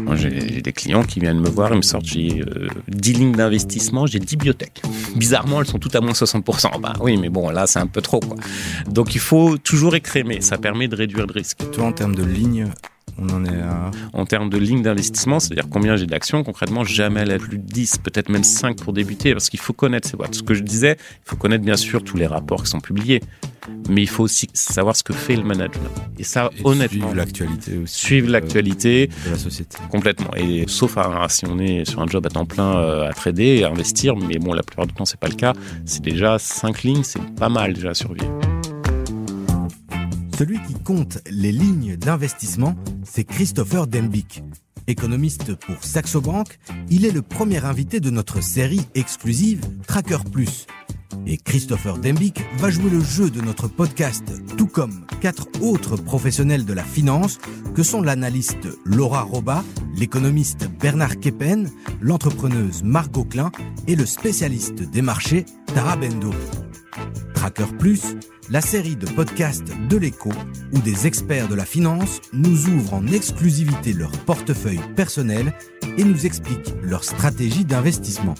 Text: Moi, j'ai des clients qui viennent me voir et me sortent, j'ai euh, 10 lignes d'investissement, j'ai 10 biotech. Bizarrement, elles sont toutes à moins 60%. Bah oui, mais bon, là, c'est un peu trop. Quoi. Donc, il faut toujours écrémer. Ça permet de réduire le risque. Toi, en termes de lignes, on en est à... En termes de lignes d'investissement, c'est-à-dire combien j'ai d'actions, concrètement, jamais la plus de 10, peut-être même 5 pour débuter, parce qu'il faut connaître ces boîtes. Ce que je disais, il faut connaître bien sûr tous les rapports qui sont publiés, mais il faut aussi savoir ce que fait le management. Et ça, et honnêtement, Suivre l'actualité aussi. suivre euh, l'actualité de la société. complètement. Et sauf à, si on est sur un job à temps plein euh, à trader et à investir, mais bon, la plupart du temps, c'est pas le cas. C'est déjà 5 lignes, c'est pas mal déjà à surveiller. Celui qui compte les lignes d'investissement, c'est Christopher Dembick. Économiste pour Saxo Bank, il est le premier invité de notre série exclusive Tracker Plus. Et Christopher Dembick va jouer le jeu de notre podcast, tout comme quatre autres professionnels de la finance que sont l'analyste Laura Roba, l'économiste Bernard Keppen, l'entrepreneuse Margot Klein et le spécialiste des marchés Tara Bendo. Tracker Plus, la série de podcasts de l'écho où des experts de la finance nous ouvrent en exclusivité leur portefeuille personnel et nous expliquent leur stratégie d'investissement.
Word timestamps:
Moi, 0.00 0.16
j'ai 0.16 0.60
des 0.60 0.72
clients 0.72 1.02
qui 1.02 1.20
viennent 1.20 1.40
me 1.40 1.48
voir 1.48 1.72
et 1.72 1.76
me 1.76 1.82
sortent, 1.82 2.06
j'ai 2.06 2.40
euh, 2.40 2.68
10 2.88 3.12
lignes 3.14 3.32
d'investissement, 3.32 4.06
j'ai 4.06 4.18
10 4.18 4.36
biotech. 4.36 4.82
Bizarrement, 5.16 5.60
elles 5.60 5.66
sont 5.66 5.78
toutes 5.78 5.96
à 5.96 6.00
moins 6.00 6.12
60%. 6.12 6.80
Bah 6.80 6.94
oui, 7.00 7.16
mais 7.16 7.28
bon, 7.28 7.50
là, 7.50 7.66
c'est 7.66 7.78
un 7.78 7.86
peu 7.86 8.00
trop. 8.00 8.20
Quoi. 8.20 8.36
Donc, 8.88 9.14
il 9.14 9.20
faut 9.20 9.58
toujours 9.58 9.94
écrémer. 9.94 10.40
Ça 10.40 10.58
permet 10.58 10.88
de 10.88 10.96
réduire 10.96 11.26
le 11.26 11.32
risque. 11.32 11.58
Toi, 11.72 11.84
en 11.84 11.92
termes 11.92 12.14
de 12.14 12.24
lignes, 12.24 12.68
on 13.18 13.28
en 13.30 13.44
est 13.44 13.60
à... 13.60 13.90
En 14.12 14.26
termes 14.26 14.50
de 14.50 14.58
lignes 14.58 14.82
d'investissement, 14.82 15.40
c'est-à-dire 15.40 15.68
combien 15.70 15.96
j'ai 15.96 16.06
d'actions, 16.06 16.44
concrètement, 16.44 16.84
jamais 16.84 17.24
la 17.24 17.38
plus 17.38 17.58
de 17.58 17.62
10, 17.62 17.98
peut-être 17.98 18.28
même 18.28 18.44
5 18.44 18.76
pour 18.76 18.92
débuter, 18.92 19.32
parce 19.32 19.48
qu'il 19.48 19.60
faut 19.60 19.72
connaître 19.72 20.08
ces 20.08 20.16
boîtes. 20.16 20.34
Ce 20.34 20.42
que 20.42 20.54
je 20.54 20.62
disais, 20.62 20.96
il 20.98 21.28
faut 21.28 21.36
connaître 21.36 21.64
bien 21.64 21.76
sûr 21.76 22.04
tous 22.04 22.16
les 22.16 22.26
rapports 22.26 22.62
qui 22.62 22.70
sont 22.70 22.80
publiés, 22.80 23.22
mais 23.88 24.02
il 24.02 24.08
faut 24.08 24.24
aussi 24.24 24.48
savoir 24.52 24.94
ce 24.96 25.02
que 25.02 25.12
fait 25.12 25.36
le 25.36 25.42
management. 25.44 25.90
Et 26.18 26.24
ça, 26.24 26.50
et 26.58 26.60
honnêtement, 26.64 27.06
Suivre 27.08 27.14
l'actualité 27.14 27.78
aussi. 27.78 27.94
suivre 27.98 28.28
euh, 28.28 28.32
l'actualité 28.32 29.06
de 29.26 29.30
la 29.30 29.38
société. 29.38 29.76
complètement. 29.90 30.34
Et 30.36 30.64
sauf 30.66 30.96
à, 30.98 31.26
si 31.28 31.46
on 31.46 31.58
est 31.58 31.84
sur 31.88 32.00
un 32.00 32.06
job 32.06 32.26
à 32.26 32.28
temps 32.30 32.44
plein 32.46 32.76
euh, 32.76 33.08
à 33.08 33.12
trader 33.12 33.58
et 33.58 33.64
à 33.64 33.70
investir, 33.70 34.16
mais 34.16 34.38
bon, 34.38 34.52
la 34.52 34.62
plupart 34.62 34.86
du 34.86 34.94
temps, 34.94 35.04
c'est 35.04 35.20
pas 35.20 35.28
le 35.28 35.34
cas. 35.34 35.52
C'est 35.84 36.02
déjà 36.02 36.38
5 36.38 36.82
lignes, 36.82 37.02
c'est 37.02 37.22
pas 37.36 37.48
mal 37.48 37.72
déjà 37.74 37.90
à 37.90 37.94
surveiller. 37.94 38.28
Celui 40.38 40.58
qui 40.62 40.74
compte 40.74 41.18
les 41.30 41.50
lignes 41.50 41.96
d'investissement, 41.96 42.76
c'est 43.04 43.24
Christopher 43.24 43.86
Dembick. 43.86 44.42
Économiste 44.86 45.54
pour 45.54 45.82
Saxo 45.82 46.20
Bank, 46.20 46.58
il 46.90 47.04
est 47.04 47.10
le 47.10 47.22
premier 47.22 47.64
invité 47.64 48.00
de 48.00 48.08
notre 48.10 48.40
série 48.42 48.80
exclusive 48.94 49.60
Tracker 49.86 50.18
Plus. 50.32 50.66
Et 51.30 51.36
Christopher 51.36 51.98
Dembick 51.98 52.42
va 52.56 52.70
jouer 52.70 52.88
le 52.88 53.00
jeu 53.00 53.28
de 53.28 53.42
notre 53.42 53.68
podcast, 53.68 54.24
tout 54.56 54.66
comme 54.66 55.04
quatre 55.20 55.46
autres 55.60 55.96
professionnels 55.96 56.64
de 56.64 56.72
la 56.72 56.82
finance 56.82 57.38
que 57.74 57.82
sont 57.82 58.00
l'analyste 58.00 58.66
Laura 58.86 59.22
Roba, 59.22 59.62
l'économiste 59.94 60.70
Bernard 60.80 61.20
Keppen, 61.20 61.70
l'entrepreneuse 62.00 62.82
Margot 62.82 63.24
Klein 63.24 63.52
et 63.86 63.94
le 63.94 64.06
spécialiste 64.06 64.90
des 64.90 65.02
marchés 65.02 65.44
Tara 65.74 65.96
Bendo. 65.96 66.32
Tracker 67.34 67.76
Plus, 67.78 68.16
la 68.48 68.62
série 68.62 68.96
de 68.96 69.06
podcasts 69.06 69.70
de 69.90 69.96
l'écho 69.98 70.30
où 70.72 70.78
des 70.78 71.06
experts 71.06 71.48
de 71.48 71.54
la 71.54 71.66
finance 71.66 72.22
nous 72.32 72.68
ouvrent 72.68 72.94
en 72.94 73.06
exclusivité 73.06 73.92
leur 73.92 74.12
portefeuille 74.24 74.80
personnel 74.96 75.52
et 75.98 76.04
nous 76.04 76.24
expliquent 76.24 76.74
leur 76.82 77.04
stratégie 77.04 77.66
d'investissement. 77.66 78.34